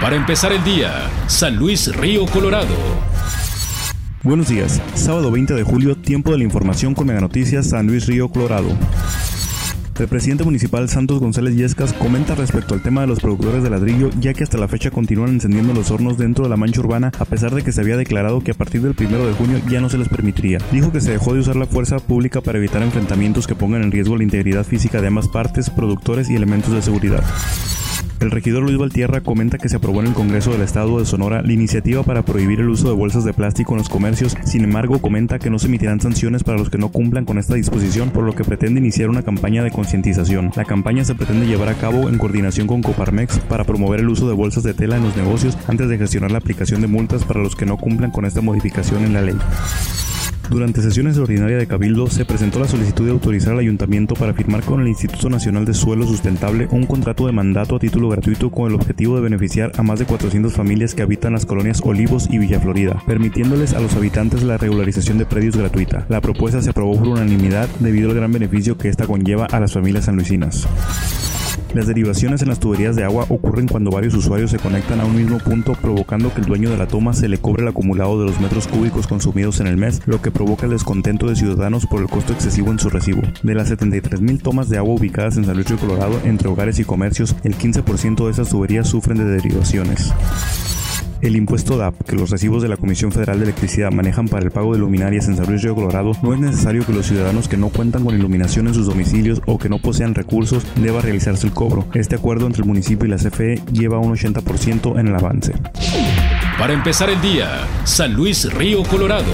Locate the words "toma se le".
76.86-77.38